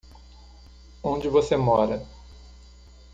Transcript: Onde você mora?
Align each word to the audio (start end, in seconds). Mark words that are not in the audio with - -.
Onde 1.03 1.29
você 1.29 1.55
mora? 1.55 2.03